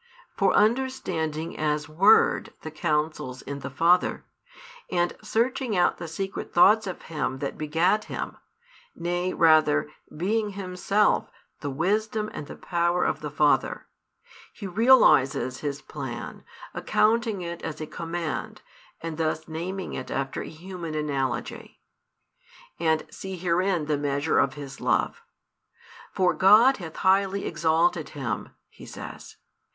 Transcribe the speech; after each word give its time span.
For 0.35 0.51
understanding 0.53 1.55
as 1.59 1.87
Word 1.87 2.53
the 2.61 2.71
counsels 2.71 3.43
in 3.43 3.59
the 3.59 3.69
Father, 3.69 4.25
and 4.89 5.15
searching 5.21 5.77
out 5.77 5.99
the 5.99 6.07
secret 6.07 6.51
thoughts 6.51 6.87
of 6.87 7.03
Him 7.03 7.37
that 7.37 7.55
begat 7.55 8.05
Him, 8.05 8.37
nay 8.95 9.31
rather 9.31 9.91
being 10.17 10.53
Himself 10.53 11.29
the 11.59 11.69
Wisdom 11.69 12.31
and 12.33 12.47
the 12.47 12.55
Power 12.55 13.03
of 13.03 13.19
the 13.19 13.29
Father, 13.29 13.85
He 14.51 14.65
realises 14.65 15.59
His 15.59 15.83
plan, 15.83 16.43
accounting 16.73 17.43
it 17.43 17.61
as 17.61 17.79
a 17.79 17.85
command, 17.85 18.63
and 19.01 19.19
thus 19.19 19.47
naming 19.47 19.93
it 19.93 20.09
after 20.09 20.41
a 20.41 20.49
human 20.49 20.95
analogy. 20.95 21.79
And 22.79 23.05
see 23.11 23.35
herein 23.37 23.85
the 23.85 23.99
measure 23.99 24.39
of 24.39 24.55
His 24.55 24.81
love. 24.81 25.21
For 26.11 26.33
God 26.33 26.77
hath 26.77 26.95
highly 26.95 27.45
exalted 27.45 28.09
Him, 28.17 28.49
He 28.67 28.87
says. 28.87 29.35